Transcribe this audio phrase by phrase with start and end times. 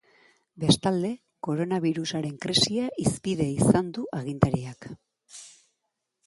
[0.61, 1.11] Bestalde,
[1.47, 4.91] koronabirusaren krisia hizpide izan du agintariak.